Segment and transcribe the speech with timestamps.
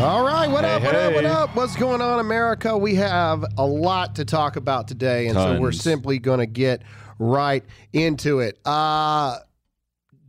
[0.00, 1.54] All right, what Hey, up, what up, what up?
[1.54, 2.74] What's going on, America?
[2.76, 6.80] We have a lot to talk about today, and so we're simply going to get
[7.18, 7.62] right
[7.92, 8.58] into it.
[8.64, 9.40] Uh,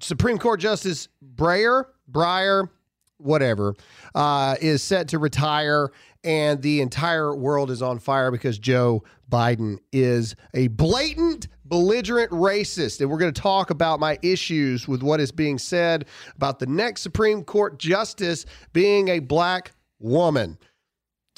[0.01, 2.67] Supreme Court Justice Breyer, Breyer,
[3.15, 3.73] whatever,
[4.13, 5.89] uh, is set to retire,
[6.25, 12.99] and the entire world is on fire because Joe Biden is a blatant, belligerent racist.
[12.99, 16.65] And we're going to talk about my issues with what is being said about the
[16.65, 20.59] next Supreme Court Justice being a black woman.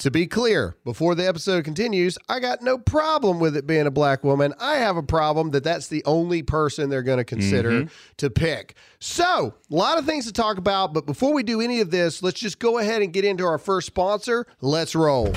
[0.00, 3.92] To be clear, before the episode continues, I got no problem with it being a
[3.92, 4.52] black woman.
[4.58, 7.94] I have a problem that that's the only person they're going to consider mm-hmm.
[8.16, 8.74] to pick.
[8.98, 12.24] So, a lot of things to talk about, but before we do any of this,
[12.24, 14.48] let's just go ahead and get into our first sponsor.
[14.60, 15.32] Let's roll.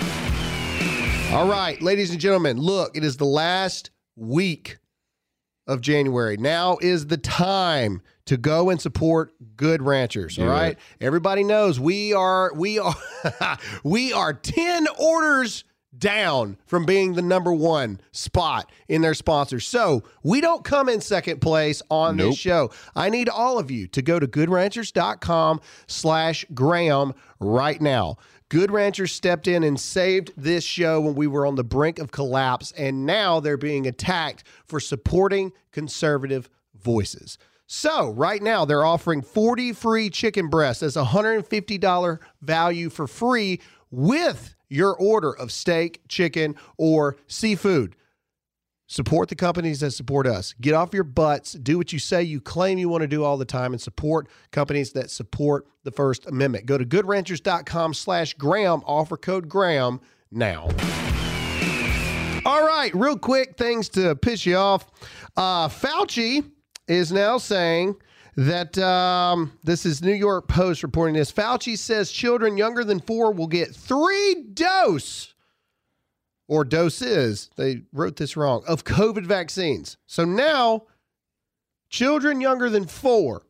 [1.32, 4.80] All right, ladies and gentlemen, look, it is the last week
[5.68, 6.38] of January.
[6.38, 10.38] Now is the time to go and support good ranchers.
[10.40, 10.78] all Do right.
[11.00, 12.96] Everybody knows we are we are
[13.84, 15.64] we are 10 orders
[15.98, 19.68] down from being the number one spot in their sponsors.
[19.68, 22.32] So we don't come in second place on Nope.
[22.32, 22.70] this show.
[22.96, 28.18] I need all of you to go to goodranchers.com slash Graham right now.
[28.50, 32.12] Good Ranchers stepped in and saved this show when we were on the brink of
[32.12, 37.38] collapse, and now they're being attacked for supporting conservative voices.
[37.66, 43.60] So, right now, they're offering 40 free chicken breasts as a $150 value for free
[43.92, 47.98] with your order of steak, chicken, or seafood.
[48.90, 50.54] Support the companies that support us.
[50.62, 51.52] Get off your butts.
[51.52, 54.30] Do what you say you claim you want to do all the time and support
[54.52, 56.66] companies that support the First Amendment.
[56.66, 58.82] Go to goodranchers.com slash Graham.
[58.86, 60.00] Offer code Graham
[60.32, 60.70] now.
[62.46, 64.90] All right, real quick things to piss you off.
[65.36, 66.50] Uh, Fauci
[66.88, 67.98] is now saying
[68.38, 71.30] that um, this is New York Post reporting this.
[71.30, 75.34] Fauci says children younger than four will get three dose
[76.48, 79.98] or doses, they wrote this wrong, of COVID vaccines.
[80.08, 80.84] So now
[81.90, 83.44] children younger than four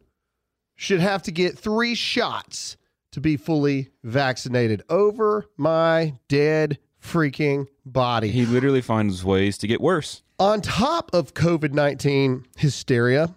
[0.76, 2.78] should have to get three shots
[3.12, 8.30] to be fully vaccinated over my dead freaking body.
[8.30, 10.22] He literally finds ways to get worse.
[10.40, 13.34] On top of COVID 19 hysteria,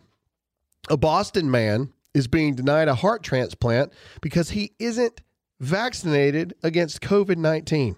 [0.90, 5.22] a Boston man is being denied a heart transplant because he isn't
[5.60, 7.96] vaccinated against COVID 19.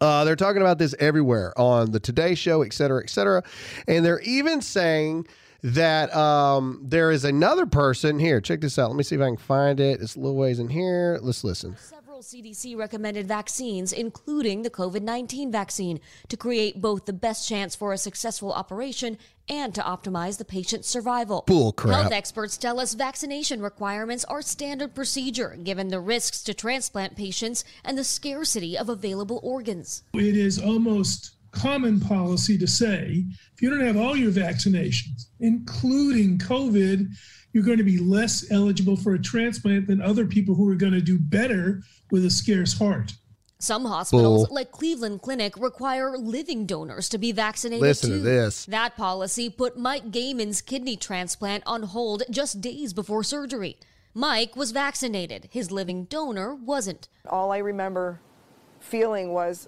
[0.00, 3.42] Uh, they're talking about this everywhere on the Today Show, et cetera, et cetera.
[3.88, 5.26] And they're even saying
[5.62, 8.40] that um, there is another person here.
[8.40, 8.90] Check this out.
[8.90, 10.00] Let me see if I can find it.
[10.02, 11.18] It's a little ways in here.
[11.22, 11.76] Let's listen.
[12.16, 17.76] Several CDC recommended vaccines, including the COVID 19 vaccine, to create both the best chance
[17.76, 19.18] for a successful operation
[19.50, 21.44] and to optimize the patient's survival.
[21.46, 21.94] Bull crap.
[21.94, 27.64] Health experts tell us vaccination requirements are standard procedure given the risks to transplant patients
[27.84, 30.02] and the scarcity of available organs.
[30.14, 36.38] it is almost common policy to say if you don't have all your vaccinations, including
[36.38, 37.08] COVID,
[37.56, 40.92] you're going to be less eligible for a transplant than other people who are going
[40.92, 41.80] to do better
[42.10, 43.14] with a scarce heart.
[43.58, 44.54] Some hospitals, Bull.
[44.54, 48.66] like Cleveland Clinic, require living donors to be vaccinated Listen to this.
[48.66, 53.78] That policy put Mike Gaiman's kidney transplant on hold just days before surgery.
[54.12, 55.48] Mike was vaccinated.
[55.50, 57.08] His living donor wasn't.
[57.26, 58.20] all I remember
[58.80, 59.66] feeling was,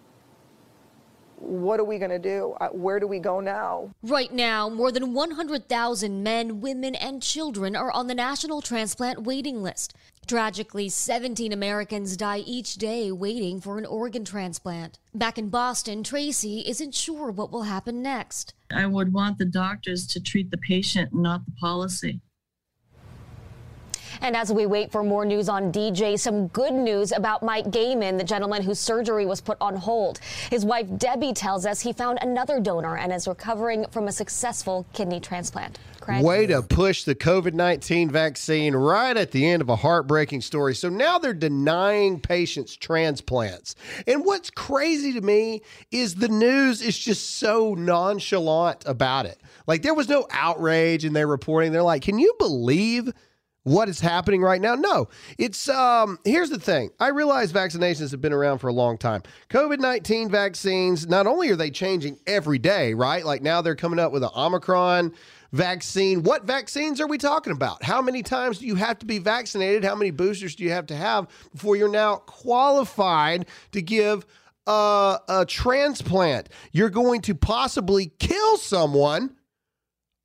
[1.41, 2.55] what are we going to do?
[2.61, 3.91] Uh, Where do we go now?
[4.03, 9.63] Right now, more than 100,000 men, women, and children are on the national transplant waiting
[9.63, 9.95] list.
[10.27, 14.99] Tragically, 17 Americans die each day waiting for an organ transplant.
[15.15, 18.53] Back in Boston, Tracy isn't sure what will happen next.
[18.71, 22.21] I would want the doctors to treat the patient, not the policy.
[24.21, 28.19] And as we wait for more news on DJ, some good news about Mike Gaiman,
[28.19, 30.19] the gentleman whose surgery was put on hold.
[30.51, 34.87] His wife Debbie tells us he found another donor and is recovering from a successful
[34.93, 35.79] kidney transplant.
[36.01, 36.25] Craig?
[36.25, 40.75] Way to push the COVID 19 vaccine right at the end of a heartbreaking story.
[40.75, 43.75] So now they're denying patients transplants.
[44.07, 45.61] And what's crazy to me
[45.91, 49.39] is the news is just so nonchalant about it.
[49.67, 51.73] Like there was no outrage in their reporting.
[51.73, 53.13] They're like, can you believe?
[53.65, 54.75] What is happening right now?
[54.77, 56.19] No, it's um.
[56.25, 56.91] Here's the thing.
[57.01, 59.23] I realize vaccinations have been around for a long time.
[59.51, 61.07] COVID nineteen vaccines.
[61.07, 63.25] Not only are they changing every day, right?
[63.25, 65.13] Like now they're coming up with an Omicron
[65.53, 66.23] vaccine.
[66.23, 67.83] What vaccines are we talking about?
[67.83, 69.85] How many times do you have to be vaccinated?
[69.85, 74.25] How many boosters do you have to have before you're now qualified to give
[74.67, 76.49] a, a transplant?
[76.73, 79.37] You're going to possibly kill someone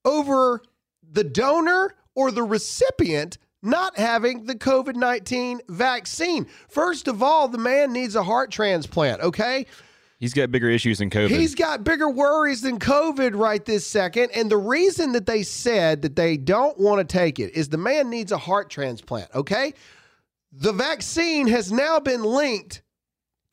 [0.06, 0.62] over
[1.10, 6.46] the donor or the recipient not having the COVID 19 vaccine.
[6.68, 9.66] First of all, the man needs a heart transplant, okay?
[10.20, 11.32] He's got bigger issues than COVID.
[11.32, 14.32] He's got bigger worries than COVID right this second.
[14.32, 17.78] And the reason that they said that they don't want to take it is the
[17.78, 19.74] man needs a heart transplant, okay?
[20.54, 22.83] The vaccine has now been linked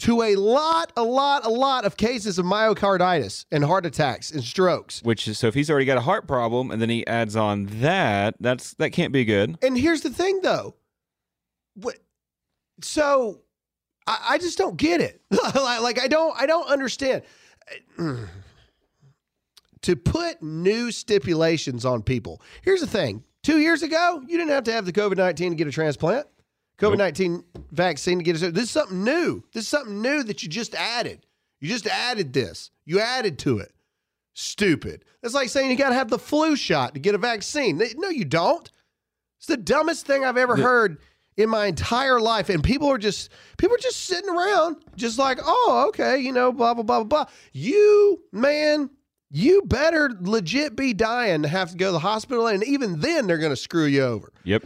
[0.00, 4.42] to a lot, a lot, a lot of cases of myocarditis and heart attacks and
[4.42, 5.02] strokes.
[5.02, 7.66] Which is so if he's already got a heart problem and then he adds on
[7.80, 9.58] that, that's that can't be good.
[9.62, 10.74] And here's the thing though.
[11.74, 11.98] What
[12.82, 13.40] so
[14.06, 15.20] I, I just don't get it.
[15.30, 17.22] like, I don't I don't understand.
[19.82, 22.42] to put new stipulations on people.
[22.62, 23.24] Here's the thing.
[23.42, 26.26] Two years ago, you didn't have to have the COVID 19 to get a transplant.
[26.80, 29.44] COVID 19 vaccine to get a This is something new.
[29.52, 31.26] This is something new that you just added.
[31.60, 32.70] You just added this.
[32.86, 33.72] You added to it.
[34.32, 35.04] Stupid.
[35.22, 37.80] It's like saying you got to have the flu shot to get a vaccine.
[37.96, 38.70] No, you don't.
[39.38, 40.98] It's the dumbest thing I've ever heard
[41.36, 42.48] in my entire life.
[42.48, 46.52] And people are just people are just sitting around, just like, oh, okay, you know,
[46.52, 47.32] blah blah blah blah blah.
[47.52, 48.88] You man,
[49.30, 53.26] you better legit be dying to have to go to the hospital, and even then
[53.26, 54.32] they're going to screw you over.
[54.44, 54.64] Yep.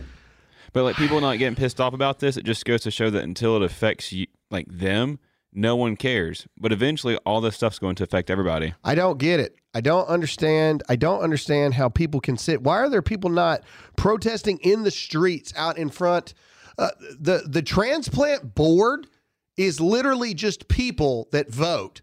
[0.75, 3.23] But like people not getting pissed off about this, it just goes to show that
[3.23, 5.21] until it affects you, like them,
[5.53, 6.49] no one cares.
[6.59, 8.75] But eventually, all this stuff's going to affect everybody.
[8.83, 9.57] I don't get it.
[9.73, 10.83] I don't understand.
[10.89, 12.61] I don't understand how people can sit.
[12.61, 13.63] Why are there people not
[13.97, 16.35] protesting in the streets out in front?
[16.77, 16.91] Uh,
[17.21, 19.07] the the transplant board
[19.57, 22.03] is literally just people that vote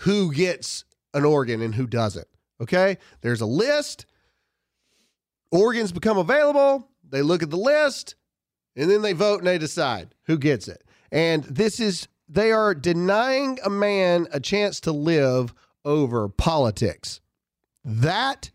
[0.00, 0.84] who gets
[1.14, 2.28] an organ and who doesn't.
[2.60, 4.04] Okay, there's a list.
[5.50, 6.90] Organs become available.
[7.14, 8.16] They look at the list,
[8.74, 10.82] and then they vote and they decide who gets it.
[11.12, 17.20] And this is they are denying a man a chance to live over politics.
[17.84, 18.50] That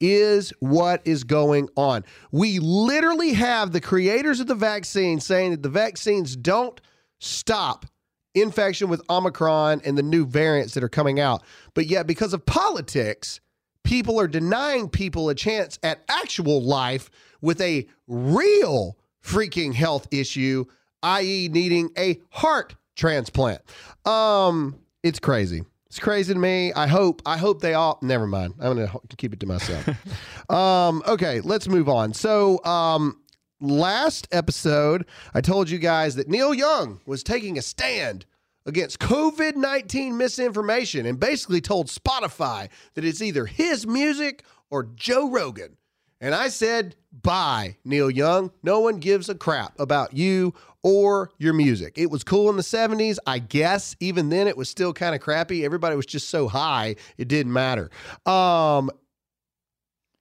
[0.00, 2.04] is what is going on.
[2.32, 6.80] We literally have the creators of the vaccine saying that the vaccines don't
[7.20, 7.86] stop
[8.34, 11.44] infection with Omicron and the new variants that are coming out.
[11.74, 13.40] But yet, because of politics,
[13.84, 17.10] people are denying people a chance at actual life
[17.40, 20.64] with a real freaking health issue,
[21.02, 23.60] i.e., needing a heart transplant.
[24.04, 25.64] Um, it's crazy.
[25.86, 26.72] It's crazy to me.
[26.72, 27.20] I hope.
[27.26, 27.98] I hope they all.
[28.00, 28.54] Never mind.
[28.60, 29.88] I'm gonna keep it to myself.
[30.50, 32.14] um, okay, let's move on.
[32.14, 33.20] So, um,
[33.60, 38.24] last episode, I told you guys that Neil Young was taking a stand
[38.66, 45.30] against COVID 19 misinformation and basically told Spotify that it's either his music or Joe
[45.30, 45.76] Rogan.
[46.20, 48.50] And I said, bye, Neil Young.
[48.62, 50.52] No one gives a crap about you
[50.82, 51.94] or your music.
[51.96, 53.16] It was cool in the 70s.
[53.26, 55.64] I guess even then it was still kind of crappy.
[55.64, 57.90] Everybody was just so high, it didn't matter.
[58.26, 58.90] Um,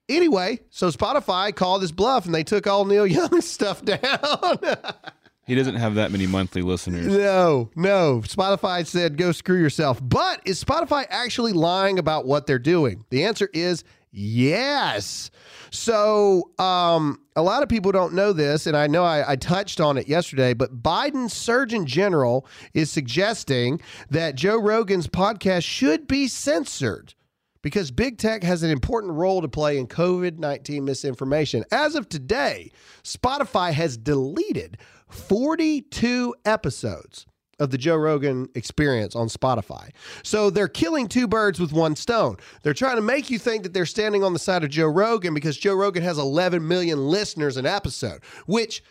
[0.07, 3.99] anyway, so Spotify called his bluff and they took all Neil Young's stuff down.
[5.49, 7.07] He doesn't have that many monthly listeners.
[7.07, 8.21] No, no.
[8.23, 9.99] Spotify said go screw yourself.
[9.99, 13.03] But is Spotify actually lying about what they're doing?
[13.09, 15.31] The answer is yes.
[15.71, 19.81] So, um, a lot of people don't know this, and I know I, I touched
[19.81, 26.27] on it yesterday, but Biden's Surgeon General is suggesting that Joe Rogan's podcast should be
[26.27, 27.15] censored
[27.63, 31.65] because big tech has an important role to play in COVID 19 misinformation.
[31.71, 32.71] As of today,
[33.03, 34.77] Spotify has deleted
[35.09, 37.25] 42 episodes
[37.59, 39.89] of the Joe Rogan experience on Spotify.
[40.23, 42.37] So they're killing two birds with one stone.
[42.63, 45.33] They're trying to make you think that they're standing on the side of Joe Rogan
[45.33, 48.81] because Joe Rogan has 11 million listeners an episode, which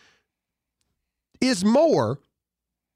[1.40, 2.20] is more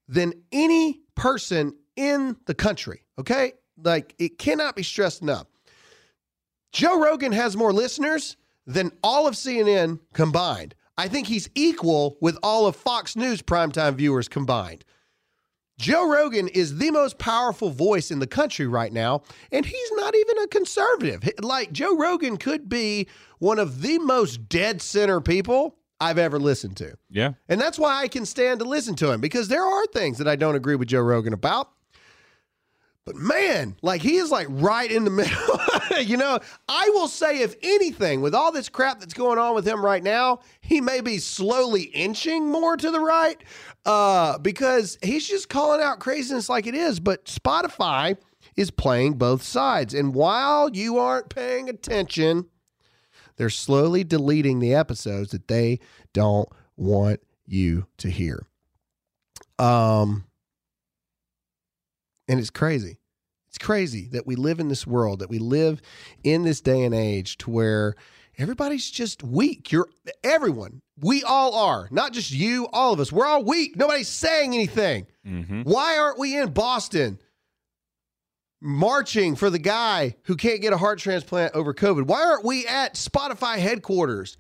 [0.09, 3.05] than any person in the country.
[3.19, 3.53] Okay?
[3.83, 5.47] Like it cannot be stressed enough.
[6.73, 8.37] Joe Rogan has more listeners
[8.67, 10.75] than all of CNN combined.
[10.99, 14.85] I think he's equal with all of Fox News primetime viewers combined.
[15.79, 20.15] Joe Rogan is the most powerful voice in the country right now, and he's not
[20.15, 21.29] even a conservative.
[21.41, 23.09] Like, Joe Rogan could be
[23.39, 26.95] one of the most dead center people I've ever listened to.
[27.11, 27.33] Yeah.
[27.49, 30.29] And that's why I can stand to listen to him because there are things that
[30.29, 31.71] I don't agree with Joe Rogan about.
[33.05, 35.61] But man, like he is like right in the middle.
[36.01, 39.67] you know, I will say, if anything, with all this crap that's going on with
[39.67, 43.43] him right now, he may be slowly inching more to the right
[43.85, 47.01] uh, because he's just calling out craziness like it is.
[47.01, 48.17] But Spotify
[48.57, 49.95] is playing both sides.
[49.95, 52.47] And while you aren't paying attention,
[53.37, 55.81] they're slowly deleting the episodes that they
[56.13, 58.47] don't want you to hear.
[59.59, 60.25] Um,
[62.29, 62.99] and it's crazy.
[63.49, 65.83] It's crazy that we live in this world, that we live
[66.25, 67.95] in this day and age to where
[68.39, 69.71] everybody's just weak.
[69.71, 69.89] You're
[70.25, 70.81] everyone.
[70.99, 73.13] We all are, not just you, all of us.
[73.13, 73.77] We're all weak.
[73.77, 75.07] Nobody's saying anything.
[75.27, 75.63] Mm-hmm.
[75.63, 77.19] Why aren't we in Boston
[78.61, 82.07] marching for the guy who can't get a heart transplant over COVID?
[82.07, 84.39] Why aren't we at Spotify headquarters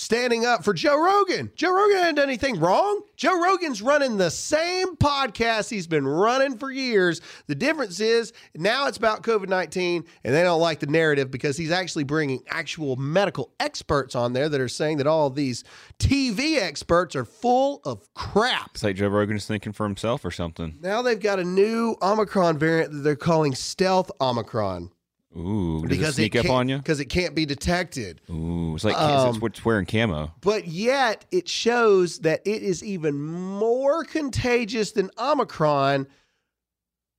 [0.00, 1.50] standing up for Joe Rogan?
[1.54, 3.02] Joe Rogan hasn't done anything wrong.
[3.16, 7.20] Joe Rogan's running the same podcast he's been running for years.
[7.46, 11.56] The difference is now it's about COVID 19 and they don't like the narrative because
[11.56, 15.64] he's actually bringing actual medical experts on there that are saying that all these
[15.98, 18.70] TV experts are full of crap.
[18.74, 20.78] It's like Joe Rogan's thinking for himself or something.
[20.80, 24.90] Now they've got a new Omicron variant that they're calling stealth Omicron
[25.36, 26.78] Ooh, does it sneak it up on you?
[26.78, 28.20] because it can't be detected.
[28.30, 30.32] Ooh, it's like Um, it's what's wearing camo.
[30.40, 36.08] But yet it shows that it is even more contagious than Omicron,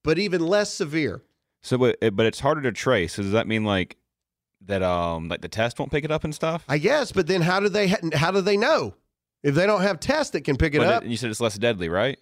[0.04, 1.24] but even less severe.
[1.62, 3.14] So, but, but it's harder to trace.
[3.14, 3.96] So does that mean like
[4.66, 4.84] that?
[4.84, 6.66] Um, like the test won't pick it up and stuff.
[6.68, 8.96] I guess, but then how do they how do they know
[9.44, 11.06] if they don't have tests that can pick it But up?
[11.06, 12.20] you said it's less deadly, right?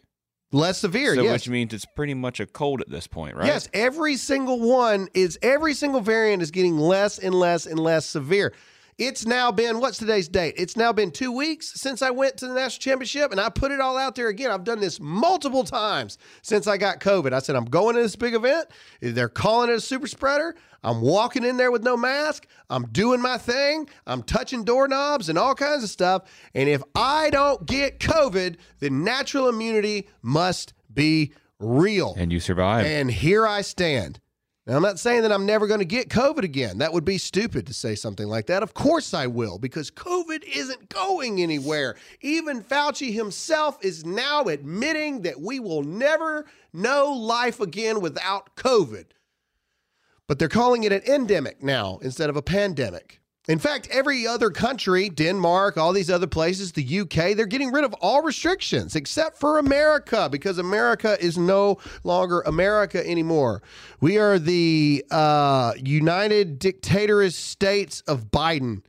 [0.52, 1.32] Less severe, so yes.
[1.32, 3.48] which means it's pretty much a cold at this point, right?
[3.48, 8.06] Yes, every single one is every single variant is getting less and less and less
[8.06, 8.54] severe.
[9.00, 10.56] It's now been what's today's date?
[10.58, 13.72] It's now been two weeks since I went to the national championship, and I put
[13.72, 14.52] it all out there again.
[14.52, 17.32] I've done this multiple times since I got COVID.
[17.32, 18.68] I said I'm going to this big event.
[19.00, 20.54] They're calling it a super spreader.
[20.84, 22.46] I'm walking in there with no mask.
[22.70, 23.88] I'm doing my thing.
[24.06, 26.24] I'm touching doorknobs and all kinds of stuff.
[26.54, 32.16] And if I don't get COVID, then natural immunity must be real.
[32.18, 32.86] And you survive.
[32.86, 34.20] And here I stand.
[34.70, 36.78] Now, I'm not saying that I'm never going to get COVID again.
[36.78, 38.62] That would be stupid to say something like that.
[38.62, 41.96] Of course I will, because COVID isn't going anywhere.
[42.22, 49.06] Even Fauci himself is now admitting that we will never know life again without COVID.
[50.28, 53.19] But they're calling it an endemic now instead of a pandemic.
[53.50, 57.84] In fact, every other country, Denmark, all these other places, the UK, they're getting rid
[57.84, 63.64] of all restrictions except for America because America is no longer America anymore.
[64.02, 68.84] We are the uh, United Dictatorist States of Biden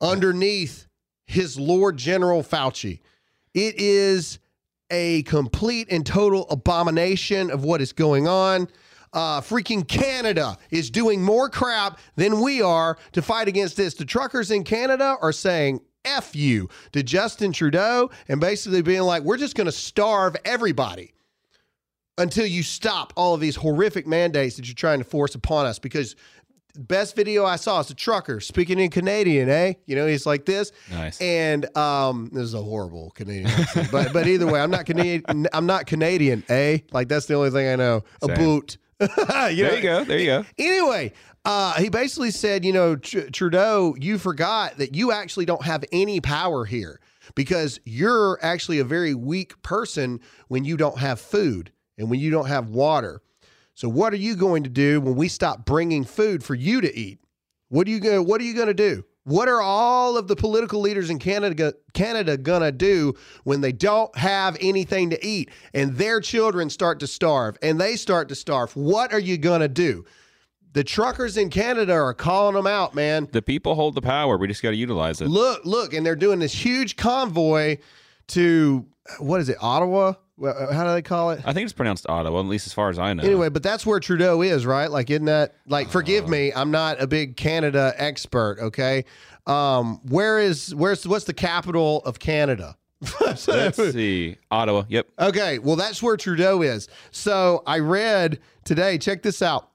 [0.00, 0.88] underneath
[1.28, 2.98] his Lord General Fauci.
[3.54, 4.40] It is
[4.90, 8.66] a complete and total abomination of what is going on.
[9.16, 13.94] Uh, freaking Canada is doing more crap than we are to fight against this.
[13.94, 19.22] The truckers in Canada are saying F you to Justin Trudeau and basically being like,
[19.22, 21.14] we're just going to starve everybody
[22.18, 25.78] until you stop all of these horrific mandates that you're trying to force upon us
[25.78, 26.14] because
[26.78, 29.74] best video I saw is a trucker speaking in Canadian, eh?
[29.86, 30.72] You know, he's like this.
[30.90, 31.18] Nice.
[31.22, 35.48] And um, this is a horrible Canadian accent, but but either way, I'm not Canadian.
[35.54, 36.78] I'm not Canadian, eh?
[36.92, 38.04] Like that's the only thing I know.
[38.22, 38.76] A boot.
[39.00, 39.76] You there know?
[39.76, 40.04] you go.
[40.04, 40.44] There you go.
[40.58, 41.12] Anyway,
[41.44, 45.84] uh, he basically said, you know, Tr- Trudeau, you forgot that you actually don't have
[45.92, 47.00] any power here
[47.34, 52.30] because you're actually a very weak person when you don't have food and when you
[52.30, 53.20] don't have water.
[53.74, 56.98] So what are you going to do when we stop bringing food for you to
[56.98, 57.20] eat?
[57.68, 58.26] What are you going?
[58.26, 59.04] What are you going to do?
[59.26, 64.16] What are all of the political leaders in Canada Canada gonna do when they don't
[64.16, 68.76] have anything to eat and their children start to starve and they start to starve?
[68.76, 70.04] What are you gonna do?
[70.74, 73.28] The truckers in Canada are calling them out, man.
[73.32, 74.36] The people hold the power.
[74.36, 75.26] We just got to utilize it.
[75.26, 77.78] Look, look, and they're doing this huge convoy
[78.28, 78.86] to
[79.18, 80.12] what is it, Ottawa?
[80.38, 81.40] Well, How do they call it?
[81.46, 83.22] I think it's pronounced Ottawa, at least as far as I know.
[83.22, 84.90] Anyway, but that's where Trudeau is, right?
[84.90, 85.88] Like, isn't that like?
[85.88, 88.58] Forgive me, I'm not a big Canada expert.
[88.60, 89.04] Okay,
[89.46, 92.76] um, where is where's what's the capital of Canada?
[93.20, 93.42] Let's
[93.76, 94.36] see.
[94.50, 94.84] Ottawa.
[94.88, 95.06] Yep.
[95.18, 96.88] Okay, well, that's where Trudeau is.
[97.10, 99.70] So I read today, check this out.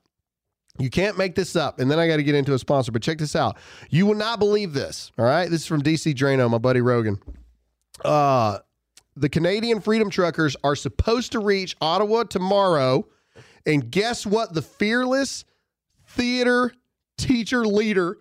[0.79, 1.79] You can't make this up.
[1.79, 3.57] And then I got to get into a sponsor, but check this out.
[3.89, 5.11] You will not believe this.
[5.19, 5.49] All right.
[5.49, 7.19] This is from DC Draino, my buddy Rogan.
[8.03, 8.59] Uh,
[9.15, 13.07] the Canadian Freedom Truckers are supposed to reach Ottawa tomorrow.
[13.65, 14.53] And guess what?
[14.53, 15.45] The fearless
[16.07, 16.73] theater
[17.17, 18.17] teacher leader,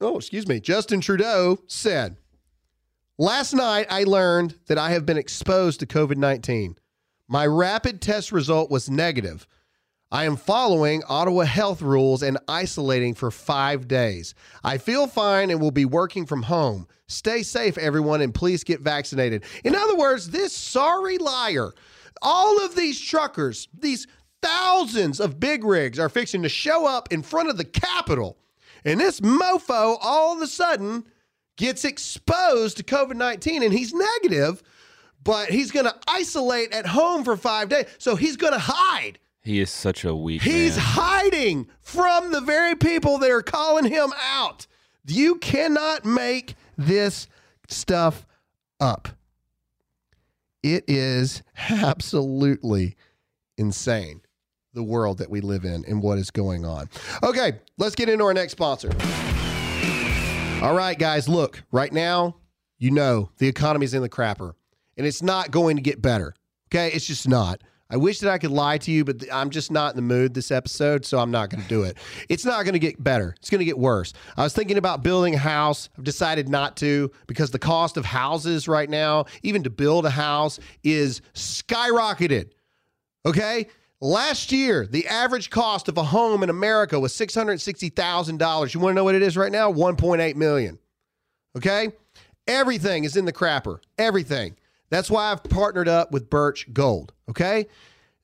[0.00, 2.16] oh, excuse me, Justin Trudeau said.
[3.18, 6.76] Last night, I learned that I have been exposed to COVID 19.
[7.28, 9.46] My rapid test result was negative.
[10.12, 14.34] I am following Ottawa health rules and isolating for five days.
[14.64, 16.88] I feel fine and will be working from home.
[17.06, 19.44] Stay safe, everyone, and please get vaccinated.
[19.62, 21.72] In other words, this sorry liar,
[22.22, 24.08] all of these truckers, these
[24.42, 28.36] thousands of big rigs are fixing to show up in front of the Capitol.
[28.84, 31.04] And this mofo all of a sudden
[31.56, 34.60] gets exposed to COVID 19 and he's negative,
[35.22, 37.84] but he's going to isolate at home for five days.
[37.98, 39.20] So he's going to hide.
[39.42, 40.84] He is such a weak He's man.
[40.86, 44.66] hiding from the very people that are calling him out.
[45.06, 47.26] You cannot make this
[47.68, 48.26] stuff
[48.78, 49.08] up.
[50.62, 52.96] It is absolutely
[53.56, 54.20] insane
[54.74, 56.88] the world that we live in and what is going on.
[57.22, 58.90] Okay, let's get into our next sponsor.
[60.62, 62.36] All right, guys, look, right now,
[62.78, 64.52] you know the economy's in the crapper
[64.96, 66.34] and it's not going to get better.
[66.68, 67.62] Okay, it's just not.
[67.90, 70.32] I wish that I could lie to you, but I'm just not in the mood
[70.32, 71.96] this episode, so I'm not going to do it.
[72.28, 73.34] It's not going to get better.
[73.38, 74.12] It's going to get worse.
[74.36, 75.88] I was thinking about building a house.
[75.98, 80.10] I've decided not to because the cost of houses right now, even to build a
[80.10, 82.50] house, is skyrocketed.
[83.26, 83.66] Okay?
[84.00, 88.74] Last year, the average cost of a home in America was $660,000.
[88.74, 89.70] You want to know what it is right now?
[89.70, 90.78] 1.8 million.
[91.56, 91.90] Okay?
[92.46, 93.80] Everything is in the crapper.
[93.98, 94.56] Everything.
[94.90, 97.12] That's why I've partnered up with Birch Gold.
[97.28, 97.66] Okay?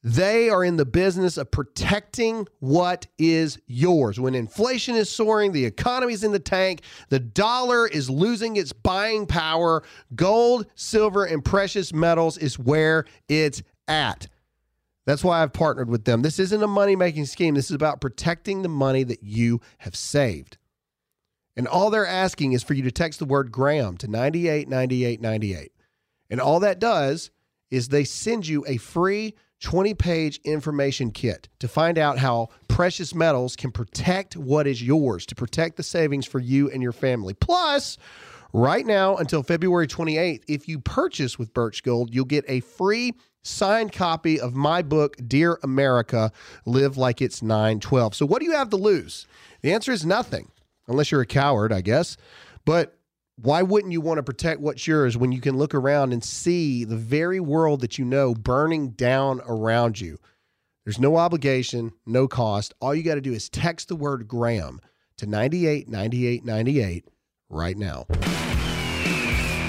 [0.02, 4.20] They are in the business of protecting what is yours.
[4.20, 9.26] When inflation is soaring, the economy's in the tank, the dollar is losing its buying
[9.26, 9.82] power,
[10.14, 14.28] gold, silver, and precious metals is where it's at.
[15.06, 16.22] That's why I've partnered with them.
[16.22, 17.54] This isn't a money making scheme.
[17.54, 20.56] This is about protecting the money that you have saved.
[21.56, 25.72] And all they're asking is for you to text the word Graham to 989898.
[26.30, 27.30] And all that does
[27.70, 33.14] is they send you a free 20 page information kit to find out how precious
[33.14, 37.34] metals can protect what is yours, to protect the savings for you and your family.
[37.34, 37.96] Plus,
[38.52, 43.14] right now until February 28th, if you purchase with Birch Gold, you'll get a free
[43.42, 46.32] signed copy of my book, Dear America
[46.66, 48.14] Live Like It's 912.
[48.14, 49.26] So, what do you have to lose?
[49.62, 50.50] The answer is nothing,
[50.86, 52.16] unless you're a coward, I guess.
[52.64, 52.95] But
[53.36, 56.84] why wouldn't you want to protect what's yours when you can look around and see
[56.84, 60.18] the very world that you know burning down around you?
[60.84, 62.72] There's no obligation, no cost.
[62.80, 64.80] All you got to do is text the word Graham
[65.18, 67.04] to 989898
[67.50, 68.06] right now.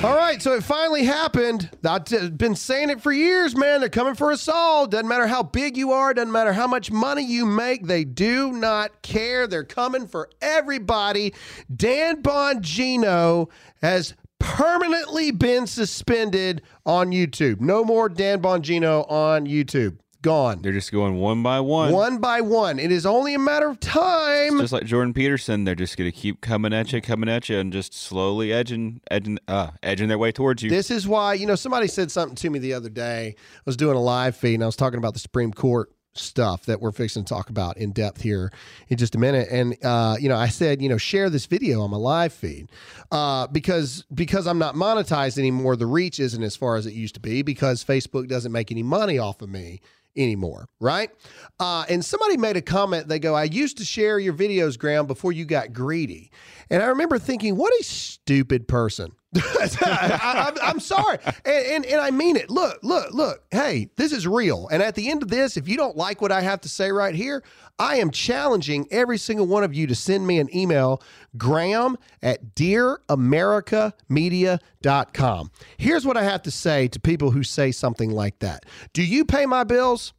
[0.03, 1.71] All right, so it finally happened.
[1.83, 3.79] I've been saying it for years, man.
[3.79, 4.86] They're coming for us all.
[4.86, 8.51] Doesn't matter how big you are, doesn't matter how much money you make, they do
[8.51, 9.47] not care.
[9.47, 11.33] They're coming for everybody.
[11.75, 13.49] Dan Bongino
[13.81, 17.60] has permanently been suspended on YouTube.
[17.60, 19.97] No more Dan Bongino on YouTube.
[20.21, 20.62] Gone.
[20.62, 21.91] They're just going one by one.
[21.93, 22.80] One by one.
[22.80, 24.60] It is only a matter of time.
[24.60, 27.60] Just like Jordan Peterson, they're just going to keep coming at you, coming at you,
[27.60, 30.69] and just slowly edging, edging, uh, edging their way towards you.
[30.69, 33.36] This is why, you know, somebody said something to me the other day.
[33.38, 36.65] I was doing a live feed and I was talking about the Supreme Court stuff
[36.65, 38.51] that we're fixing to talk about in depth here
[38.89, 39.47] in just a minute.
[39.51, 42.69] And uh, you know, I said, you know, share this video on my live feed
[43.12, 45.75] uh, because because I'm not monetized anymore.
[45.75, 48.84] The reach isn't as far as it used to be because Facebook doesn't make any
[48.84, 49.82] money off of me
[50.17, 51.12] anymore, right?
[51.60, 53.08] Uh, and somebody made a comment.
[53.08, 56.32] They go, I used to share your videos, Graham, before you got greedy.
[56.69, 59.13] And I remember thinking, what a stupid person.
[59.35, 61.19] I, am sorry.
[61.45, 62.49] And, and, and I mean it.
[62.49, 63.43] Look, look, look.
[63.51, 64.69] Hey, this is real.
[64.69, 66.91] And at the end of this, if you don't like what I have to say
[66.91, 67.43] right here,
[67.77, 71.01] I am challenging every single one of you to send me an email,
[71.37, 75.51] graham at dearamericamedia.com.
[75.77, 79.25] Here's what I have to say to people who say something like that Do you
[79.25, 80.13] pay my bills?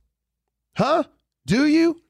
[0.76, 1.04] Huh?
[1.46, 2.02] Do you?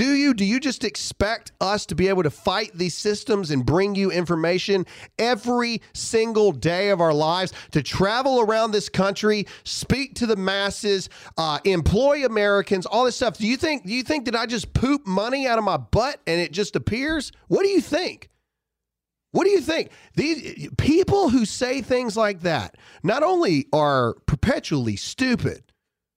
[0.00, 0.32] Do you?
[0.32, 4.10] Do you just expect us to be able to fight these systems and bring you
[4.10, 4.86] information
[5.18, 11.10] every single day of our lives, to travel around this country, speak to the masses,
[11.36, 13.36] uh, employ Americans, all this stuff?
[13.36, 13.84] Do you think?
[13.84, 16.76] Do you think that I just poop money out of my butt and it just
[16.76, 17.30] appears?
[17.48, 18.30] What do you think?
[19.32, 19.90] What do you think?
[20.14, 25.69] These people who say things like that not only are perpetually stupid,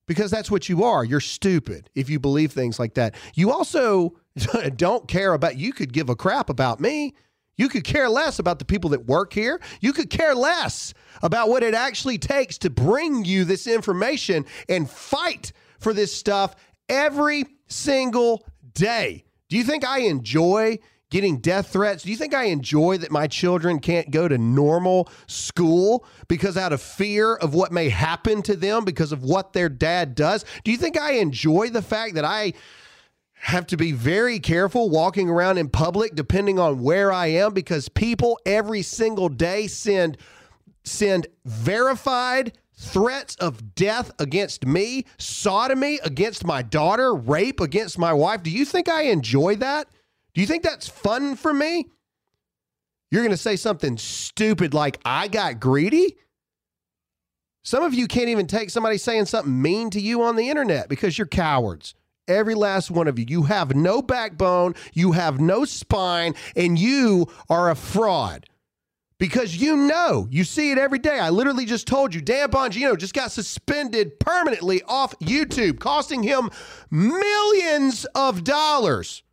[0.08, 1.04] because that's what you are.
[1.04, 3.16] You're stupid if you believe things like that.
[3.36, 4.16] You also
[4.76, 7.16] don't care about, you could give a crap about me.
[7.56, 9.62] You could care less about the people that work here.
[9.80, 14.90] You could care less about what it actually takes to bring you this information and
[14.90, 16.56] fight for this stuff
[16.90, 19.24] every single day.
[19.50, 20.80] Do you think I enjoy
[21.14, 22.02] getting death threats?
[22.02, 26.74] Do you think I enjoy that my children can't go to normal school because out
[26.74, 30.44] of fear of what may happen to them because of what their dad does?
[30.64, 32.54] Do you think I enjoy the fact that I
[33.34, 37.90] have to be very careful walking around in public depending on where I am because
[37.90, 40.18] people every single day send
[40.84, 48.42] send verified threats of death against me, sodomy against my daughter, rape against my wife.
[48.42, 49.88] Do you think I enjoy that?
[50.34, 51.86] Do you think that's fun for me?
[53.12, 56.18] You're going to say something stupid like, I got greedy?
[57.64, 60.90] Some of you can't even take somebody saying something mean to you on the internet
[60.90, 61.94] because you're cowards.
[62.28, 63.26] Every last one of you.
[63.28, 68.48] You have no backbone, you have no spine, and you are a fraud.
[69.20, 71.20] Because you know, you see it every day.
[71.20, 76.50] I literally just told you, Dan Bongino just got suspended permanently off YouTube, costing him
[76.90, 79.24] millions of dollars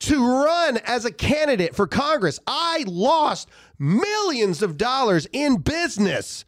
[0.00, 2.40] to run as a candidate for Congress.
[2.46, 6.44] I lost millions of dollars in business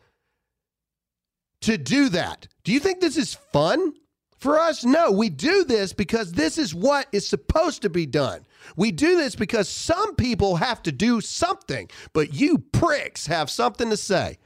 [1.61, 2.49] to do that.
[2.65, 3.93] Do you think this is fun
[4.39, 4.85] for us?
[4.85, 8.45] No, we do this because this is what is supposed to be done.
[8.77, 13.91] We do this because some people have to do something, but you pricks have something
[13.91, 14.39] to say.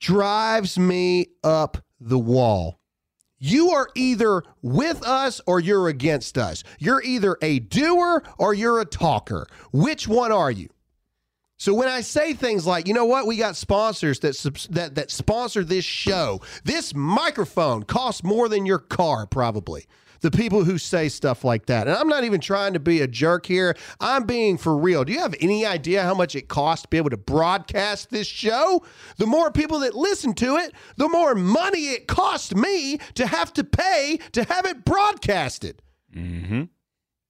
[0.00, 2.78] Drives me up the wall.
[3.38, 6.64] You are either with us or you're against us.
[6.78, 9.46] You're either a doer or you're a talker.
[9.72, 10.70] Which one are you?
[11.58, 14.36] So when I say things like, you know what, we got sponsors that
[14.70, 16.42] that that sponsor this show.
[16.64, 19.86] This microphone costs more than your car probably.
[20.20, 21.86] The people who say stuff like that.
[21.86, 23.76] And I'm not even trying to be a jerk here.
[24.00, 25.04] I'm being for real.
[25.04, 28.26] Do you have any idea how much it costs to be able to broadcast this
[28.26, 28.84] show?
[29.18, 33.52] The more people that listen to it, the more money it costs me to have
[33.54, 35.82] to pay to have it broadcasted.
[36.14, 36.64] Mm-hmm.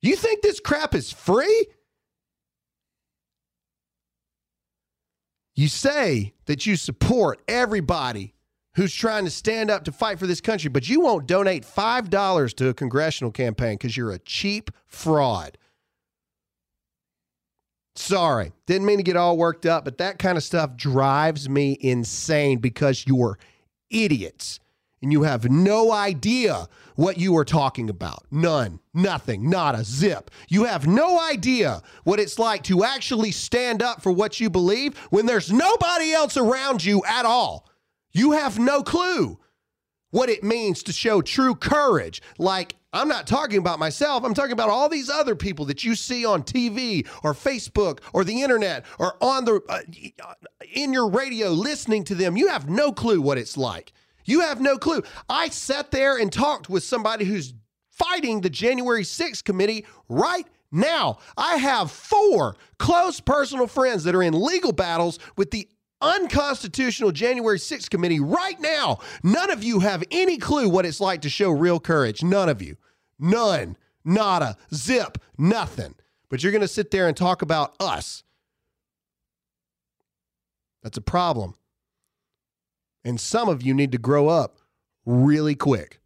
[0.02, 1.66] You think this crap is free?
[5.56, 8.35] You say that you support everybody
[8.76, 12.54] who's trying to stand up to fight for this country, but you won't donate $5
[12.56, 15.58] to a congressional campaign because you're a cheap fraud.
[17.96, 21.78] Sorry, didn't mean to get all worked up, but that kind of stuff drives me
[21.80, 23.38] insane because you're
[23.88, 24.60] idiots
[25.00, 28.26] and you have no idea what you are talking about.
[28.30, 30.30] None, nothing, not a zip.
[30.48, 34.98] You have no idea what it's like to actually stand up for what you believe
[35.10, 37.66] when there's nobody else around you at all.
[38.16, 39.38] You have no clue
[40.10, 42.22] what it means to show true courage.
[42.38, 44.24] Like, I'm not talking about myself.
[44.24, 48.24] I'm talking about all these other people that you see on TV or Facebook or
[48.24, 49.80] the internet or on the uh,
[50.72, 52.38] in your radio listening to them.
[52.38, 53.92] You have no clue what it's like.
[54.24, 55.02] You have no clue.
[55.28, 57.52] I sat there and talked with somebody who's
[57.90, 61.18] fighting the January 6th committee right now.
[61.36, 65.68] I have four close personal friends that are in legal battles with the
[66.00, 68.98] unconstitutional January 6th committee right now.
[69.22, 72.22] None of you have any clue what it's like to show real courage.
[72.22, 72.76] None of you.
[73.18, 73.76] None.
[74.04, 74.56] Nada.
[74.74, 75.18] Zip.
[75.38, 75.94] Nothing.
[76.28, 78.22] But you're going to sit there and talk about us.
[80.82, 81.54] That's a problem.
[83.04, 84.58] And some of you need to grow up
[85.04, 86.00] really quick.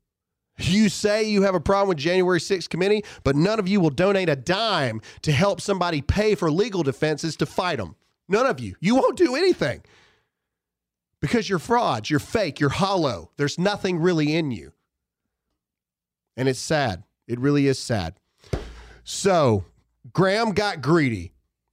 [0.58, 3.90] You say you have a problem with January 6th committee, but none of you will
[3.90, 7.96] donate a dime to help somebody pay for legal defenses to fight them.
[8.30, 8.76] None of you.
[8.80, 9.82] You won't do anything
[11.20, 13.32] because you're frauds, you're fake, you're hollow.
[13.36, 14.72] There's nothing really in you.
[16.36, 17.02] And it's sad.
[17.26, 18.14] It really is sad.
[19.02, 19.64] So,
[20.12, 21.32] Graham got greedy.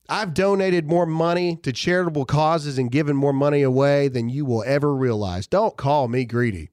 [0.09, 4.63] I've donated more money to charitable causes and given more money away than you will
[4.65, 5.45] ever realize.
[5.45, 6.71] Don't call me greedy.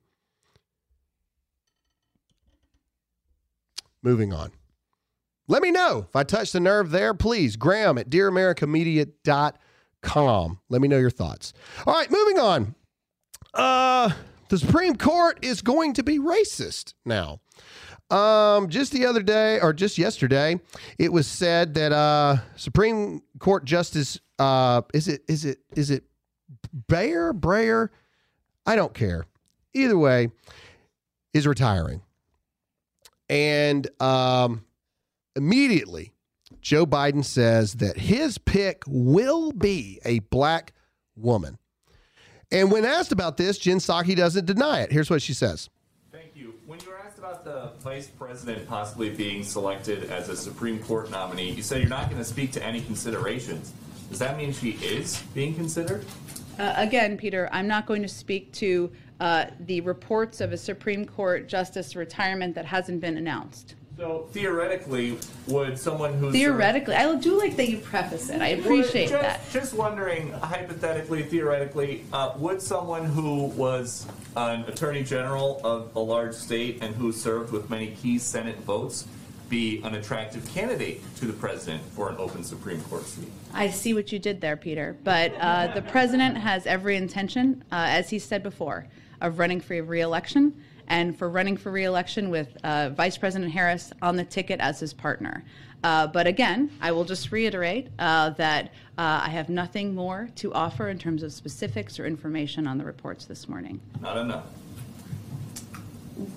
[4.03, 4.53] Moving on.
[5.47, 7.57] Let me know if I touched the nerve there, please.
[7.57, 9.59] Graham at dearamericamedia.com
[10.05, 10.61] calm.
[10.69, 11.53] Let me know your thoughts.
[11.87, 12.75] All right, moving on.
[13.53, 14.11] Uh,
[14.51, 17.41] the Supreme Court is going to be racist now.
[18.11, 20.61] Um, just the other day, or just yesterday,
[20.99, 26.05] it was said that uh, Supreme Court Justice uh, is it is it is it
[26.87, 27.89] Bayer Breyer?
[28.67, 29.25] I don't care.
[29.73, 30.29] Either way,
[31.33, 32.03] is retiring,
[33.29, 34.65] and um,
[35.35, 36.14] immediately
[36.65, 40.73] Joe Biden says that his pick will be a black
[41.15, 41.59] woman.
[42.51, 44.91] And when asked about this, Jen Psaki doesn't deny it.
[44.91, 45.69] Here's what she says.
[46.11, 46.55] Thank you.
[46.65, 51.11] When you were asked about the vice president possibly being selected as a Supreme Court
[51.11, 53.75] nominee, you said you're not going to speak to any considerations.
[54.09, 56.07] Does that mean she is being considered?
[56.59, 61.05] Uh, again, Peter, I'm not going to speak to uh, the reports of a Supreme
[61.05, 63.75] Court justice retirement that hasn't been announced.
[63.97, 68.43] So theoretically, would someone who theoretically, I do like that you preface it.
[68.43, 69.41] I appreciate just, that.
[69.53, 76.35] Just wondering, hypothetically, theoretically, uh, would someone who was an attorney general of a large
[76.35, 79.07] state and who served with many key Senate votes
[79.49, 83.29] be an attractive candidate to the president for an open Supreme Court seat?
[83.53, 84.97] I see what you did there, Peter.
[85.05, 88.89] But uh, the president has every intention, uh, as he said before,
[89.21, 90.53] of running for re-election
[90.89, 94.93] and for running for reelection with uh, Vice President Harris on the ticket as his
[94.93, 95.45] partner.
[95.83, 98.67] Uh, but again, I will just reiterate uh, that
[98.97, 102.85] uh, I have nothing more to offer in terms of specifics or information on the
[102.85, 103.81] reports this morning.
[104.01, 104.47] Not enough.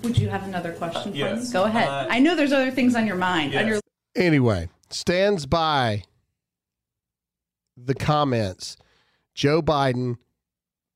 [0.02, 1.52] Would you have another question Uh, yes.
[1.52, 1.88] Go ahead.
[1.88, 3.54] Uh, I know there's other things on your mind.
[3.54, 3.80] On your
[4.14, 6.02] Anyway, stands by
[7.76, 8.76] the comments.
[9.34, 10.16] Joe Biden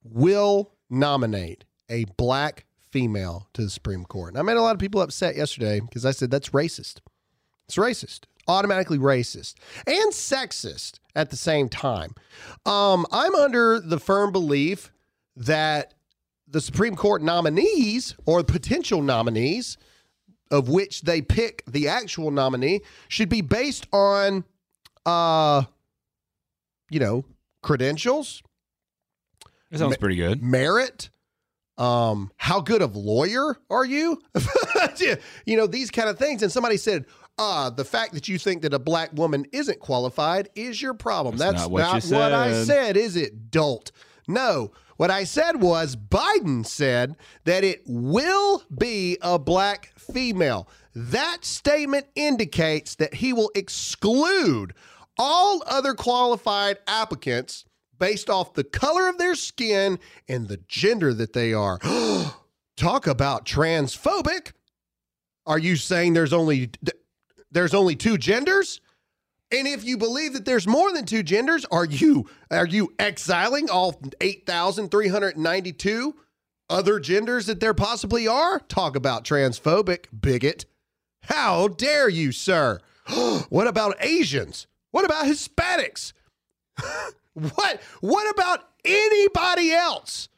[0.03, 4.33] will nominate a black female to the Supreme Court.
[4.35, 6.99] And I made a lot of people upset yesterday because I said that's racist.
[7.67, 9.55] It's racist, automatically racist,
[9.87, 12.15] and sexist at the same time.
[12.67, 14.93] Um, I'm under the firm belief
[15.37, 15.95] that
[16.47, 19.79] the Supreme Court nominees or potential nominees
[20.51, 24.45] of which they pick the actual nominee should be based on
[25.07, 25.63] uh
[26.91, 27.25] you know
[27.63, 28.43] credentials
[29.71, 30.43] That sounds pretty good.
[30.43, 31.09] merit
[31.79, 34.21] um how good of lawyer are you?
[35.47, 36.43] You know these kind of things.
[36.43, 37.07] And somebody said
[37.39, 41.37] uh the fact that you think that a black woman isn't qualified is your problem.
[41.37, 43.91] That's that's, not what you what i said is it dolt?
[44.29, 44.73] No.
[44.97, 50.69] What i said was biden said that it will be a black female.
[50.95, 54.75] That statement indicates that he will exclude
[55.19, 57.65] all other qualified applicants
[58.03, 61.79] based off the color of their skin and the gender that they are.
[62.77, 64.55] Talk about transphobic.
[65.47, 66.71] Are you saying there's only
[67.53, 68.81] there's only two genders?
[69.53, 73.71] And if you believe that there's more than two genders, are you are you exiling
[73.71, 76.17] all 8,392
[76.69, 78.59] other genders that there possibly are?
[78.59, 80.65] Talk about transphobic, bigot.
[81.23, 82.81] How dare you, sir?
[83.49, 84.67] what about Asians?
[84.91, 86.13] What about Hispanics?
[87.35, 90.29] what what about anybody else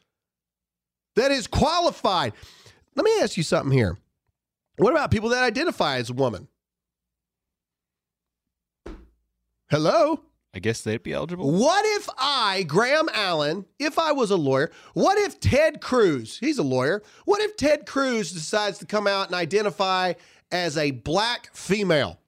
[1.15, 2.33] that is qualified?
[2.95, 3.97] Let me ask you something here.
[4.77, 6.47] What about people that identify as a woman?
[9.69, 10.21] Hello?
[10.53, 11.51] I guess they'd be eligible.
[11.51, 16.57] What if I, Graham Allen, if I was a lawyer, what if Ted Cruz, he's
[16.57, 20.13] a lawyer, what if Ted Cruz decides to come out and identify
[20.51, 22.19] as a black female?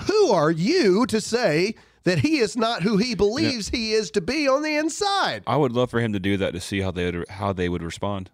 [0.00, 1.76] Who are you to say
[2.06, 5.42] that he is not who he believes he is to be on the inside?
[5.44, 7.68] I would love for him to do that to see how they would how they
[7.68, 8.30] would respond.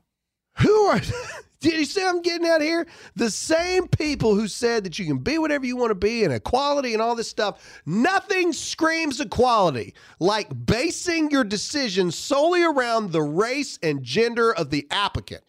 [0.59, 1.01] Who are
[1.61, 2.87] Did you see what I'm getting at here?
[3.15, 6.33] The same people who said that you can be whatever you want to be and
[6.35, 7.83] equality and all this stuff.
[7.87, 14.87] Nothing screams equality like basing your decisions solely around the race and gender of the
[14.91, 15.45] applicant.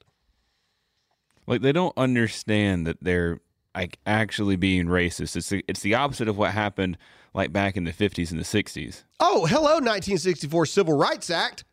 [1.45, 3.41] Like they don't understand that they're
[3.75, 5.35] like actually being racist.
[5.35, 6.97] It's the, it's the opposite of what happened
[7.33, 9.03] like back in the 50s and the 60s.
[9.19, 11.63] Oh, hello, 1964 Civil Rights Act.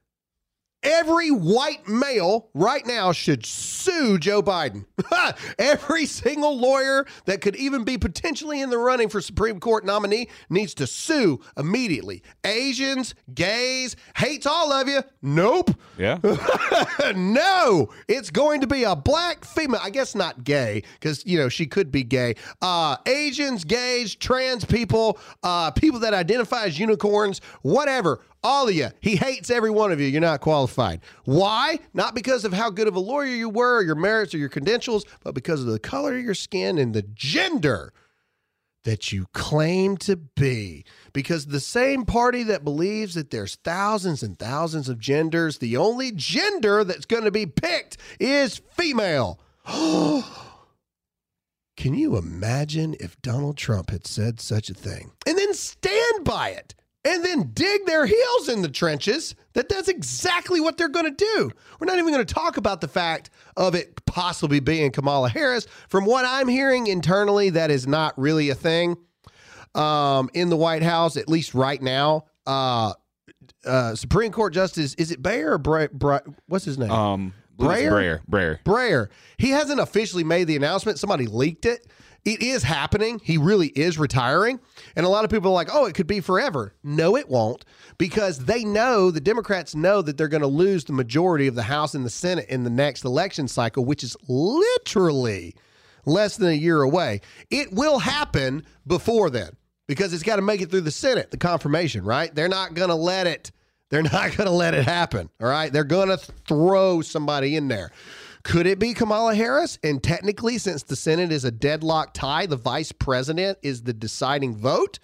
[0.82, 4.86] Every white male right now should sue Joe Biden.
[5.58, 10.28] Every single lawyer that could even be potentially in the running for Supreme Court nominee
[10.48, 12.22] needs to sue immediately.
[12.44, 15.02] Asians, gays, hates all of you.
[15.20, 15.70] Nope.
[15.98, 16.18] Yeah.
[17.14, 19.80] no, it's going to be a black female.
[19.82, 22.36] I guess not gay because you know she could be gay.
[22.62, 28.20] Uh, Asians, gays, trans people, uh, people that identify as unicorns, whatever.
[28.42, 28.88] All of you.
[29.00, 30.06] He hates every one of you.
[30.06, 31.00] You're not qualified.
[31.24, 31.78] Why?
[31.92, 34.48] Not because of how good of a lawyer you were, or your merits, or your
[34.48, 37.92] credentials, but because of the color of your skin and the gender
[38.84, 40.84] that you claim to be.
[41.12, 46.10] Because the same party that believes that there's thousands and thousands of genders, the only
[46.12, 49.38] gender that's going to be picked is female.
[51.76, 56.50] Can you imagine if Donald Trump had said such a thing and then stand by
[56.50, 56.74] it
[57.04, 59.34] and then dig their heels in the trenches?
[59.54, 61.50] That that's exactly what they're going to do.
[61.78, 65.66] We're not even going to talk about the fact of it possibly being Kamala Harris.
[65.88, 68.96] From what I'm hearing internally, that is not really a thing
[69.74, 72.24] um, in the White House, at least right now.
[72.46, 72.94] Uh,
[73.64, 76.90] uh, Supreme Court Justice, is it Bayer or what's his name?
[76.90, 77.90] Um, Breyer?
[77.90, 78.20] Breyer.
[78.28, 78.62] Breyer.
[78.64, 79.08] Breyer.
[79.38, 80.98] He hasn't officially made the announcement.
[80.98, 81.86] Somebody leaked it.
[82.24, 83.20] It is happening.
[83.24, 84.60] He really is retiring.
[84.94, 86.74] And a lot of people are like, oh, it could be forever.
[86.82, 87.64] No, it won't,
[87.96, 91.62] because they know, the Democrats know that they're going to lose the majority of the
[91.62, 95.54] House and the Senate in the next election cycle, which is literally
[96.04, 97.22] less than a year away.
[97.50, 101.38] It will happen before then because it's got to make it through the Senate, the
[101.38, 102.34] confirmation, right?
[102.34, 103.50] They're not going to let it.
[103.90, 105.28] They're not going to let it happen.
[105.40, 105.72] All right.
[105.72, 107.90] They're going to throw somebody in there.
[108.42, 109.78] Could it be Kamala Harris?
[109.82, 114.56] And technically, since the Senate is a deadlock tie, the vice president is the deciding
[114.56, 114.98] vote.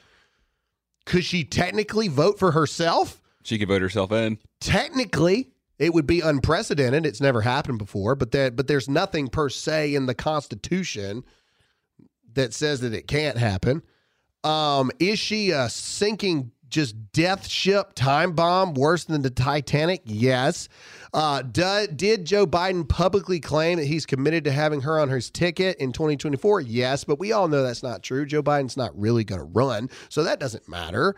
[1.04, 3.20] Could she technically vote for herself?
[3.42, 4.38] She could vote herself in.
[4.60, 7.04] Technically, it would be unprecedented.
[7.04, 11.22] It's never happened before, but that but there's nothing per se in the Constitution
[12.32, 13.82] that says that it can't happen.
[14.42, 20.02] Um, is she a sinking just death ship time bomb worse than the Titanic?
[20.04, 20.68] Yes.
[21.14, 25.30] Uh, do, did Joe Biden publicly claim that he's committed to having her on his
[25.30, 26.60] ticket in 2024?
[26.62, 28.26] Yes, but we all know that's not true.
[28.26, 31.16] Joe Biden's not really going to run, so that doesn't matter.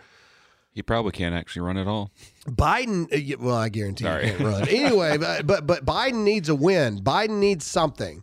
[0.73, 2.13] He probably can't actually run at all.
[2.47, 4.27] Biden, uh, well, I guarantee Sorry.
[4.27, 4.69] he can't run.
[4.69, 7.01] Anyway, but, but but Biden needs a win.
[7.01, 8.23] Biden needs something.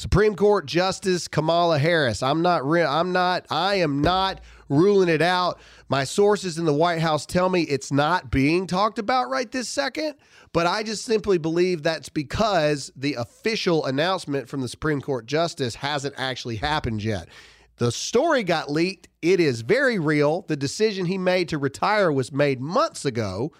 [0.00, 2.22] Supreme Court Justice Kamala Harris.
[2.22, 2.66] I'm not.
[2.66, 3.44] Re- I'm not.
[3.50, 5.60] I am not ruling it out.
[5.90, 9.68] My sources in the White House tell me it's not being talked about right this
[9.68, 10.14] second.
[10.54, 15.74] But I just simply believe that's because the official announcement from the Supreme Court Justice
[15.74, 17.28] hasn't actually happened yet.
[17.76, 19.08] The story got leaked.
[19.20, 20.46] It is very real.
[20.48, 23.52] The decision he made to retire was made months ago.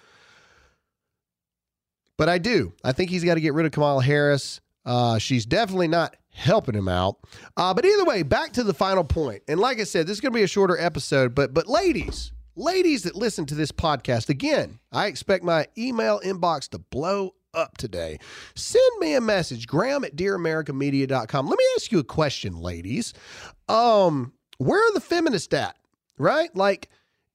[2.17, 2.73] But I do.
[2.83, 4.63] I think he's got to get rid of Kamala Harris.
[4.87, 7.17] Uh, she's definitely not helping him out.
[7.57, 9.43] Uh, but either way, back to the final point.
[9.49, 11.35] And like I said, this is going to be a shorter episode.
[11.35, 16.69] But but ladies, ladies that listen to this podcast, again, I expect my email inbox
[16.71, 18.19] to blow up today.
[18.55, 21.47] Send me a message, graham at dearamericamedia.com.
[21.49, 23.13] Let me ask you a question, ladies.
[23.69, 25.77] Um, where are the feminists at?
[26.19, 26.55] Right?
[26.55, 26.91] Like,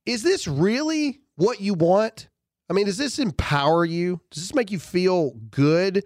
[0.06, 2.30] is this really what you want?
[2.70, 4.22] I mean, does this empower you?
[4.32, 6.06] Does this make you feel good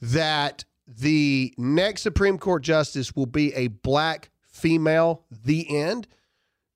[0.00, 5.24] that the next Supreme Court justice will be a black female?
[5.30, 6.08] The end.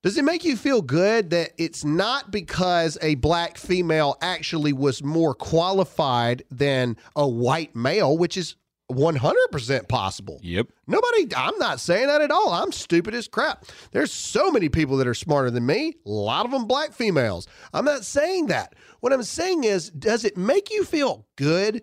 [0.01, 5.03] Does it make you feel good that it's not because a black female actually was
[5.03, 8.55] more qualified than a white male, which is
[8.89, 10.39] 100% possible?
[10.41, 10.67] Yep.
[10.87, 12.53] Nobody, I'm not saying that at all.
[12.53, 13.65] I'm stupid as crap.
[13.91, 17.45] There's so many people that are smarter than me, a lot of them black females.
[17.73, 18.75] I'm not saying that.
[19.01, 21.81] What I'm saying is, does it make you feel good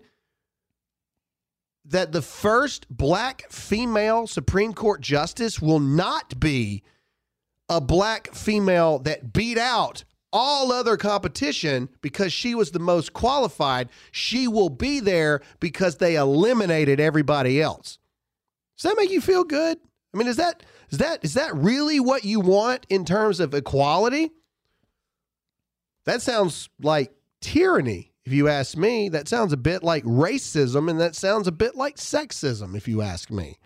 [1.87, 6.83] that the first black female Supreme Court justice will not be
[7.69, 13.89] a black female that beat out all other competition because she was the most qualified?
[14.11, 17.97] She will be there because they eliminated everybody else.
[18.77, 19.77] Does that make you feel good?
[20.13, 23.53] I mean, is that is that is that really what you want in terms of
[23.53, 24.31] equality?
[26.05, 29.07] That sounds like tyranny, if you ask me.
[29.07, 33.01] That sounds a bit like racism, and that sounds a bit like sexism, if you
[33.01, 33.57] ask me.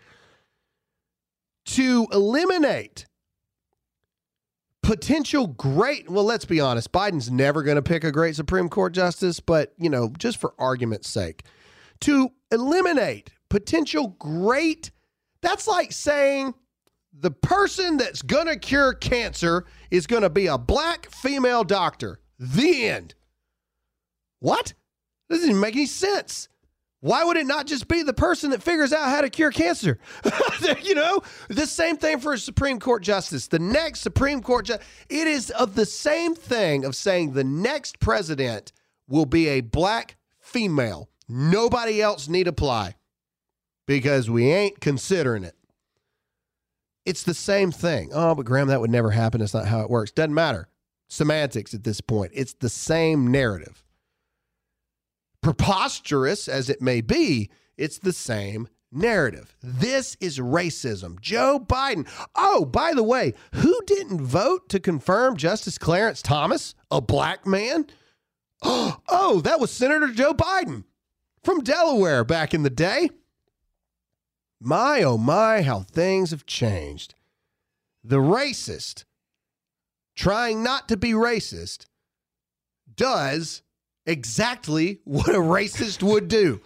[1.65, 3.07] To eliminate
[4.83, 8.93] potential great, well, let's be honest, Biden's never going to pick a great Supreme Court
[8.93, 11.43] justice, but, you know, just for argument's sake,
[12.01, 14.91] to eliminate potential great,
[15.41, 16.53] that's like saying
[17.13, 22.19] the person that's going to cure cancer is going to be a black female doctor.
[22.37, 23.15] The end.
[24.41, 24.73] What?
[25.29, 26.49] That doesn't even make any sense.
[26.99, 29.97] Why would it not just be the person that figures out how to cure cancer?
[30.83, 33.47] you know, the same thing for a Supreme Court justice.
[33.47, 37.99] The next Supreme Court justice, it is of the same thing of saying the next
[37.99, 38.71] president
[39.07, 41.09] will be a black female.
[41.27, 42.95] Nobody else need apply
[43.87, 45.55] because we ain't considering it.
[47.05, 48.11] It's the same thing.
[48.13, 49.39] Oh, but Graham, that would never happen.
[49.39, 50.11] That's not how it works.
[50.11, 50.67] Doesn't matter.
[51.09, 52.31] Semantics at this point.
[52.35, 53.83] It's the same narrative.
[55.41, 59.55] Preposterous as it may be, it's the same narrative.
[59.61, 61.19] This is racism.
[61.19, 62.07] Joe Biden.
[62.35, 67.87] Oh, by the way, who didn't vote to confirm Justice Clarence Thomas, a black man?
[69.13, 70.83] Oh, that was Senator Joe Biden
[71.43, 73.09] from Delaware back in the day.
[74.59, 77.15] My, oh my, how things have changed.
[78.03, 79.05] The racist
[80.15, 81.85] trying not to be racist
[82.95, 83.63] does
[84.05, 86.61] exactly what a racist would do.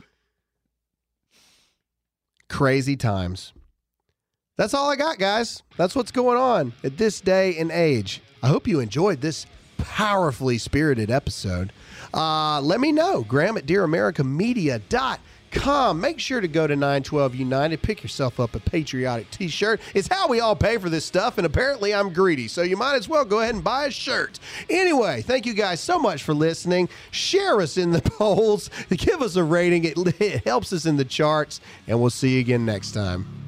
[2.49, 3.53] Crazy times.
[4.57, 5.63] That's all I got, guys.
[5.77, 8.21] That's what's going on at this day and age.
[8.41, 9.45] I hope you enjoyed this
[9.77, 11.73] powerfully spirited episode.
[12.13, 13.23] Uh, let me know.
[13.23, 15.17] Graham at DearAmericaMedia.com.
[15.93, 17.81] Make sure to go to 912 United.
[17.81, 19.81] Pick yourself up a patriotic t shirt.
[19.93, 22.47] It's how we all pay for this stuff, and apparently I'm greedy.
[22.47, 24.39] So you might as well go ahead and buy a shirt.
[24.69, 26.89] Anyway, thank you guys so much for listening.
[27.11, 31.05] Share us in the polls, give us a rating, it, it helps us in the
[31.05, 33.44] charts, and we'll see you again next time.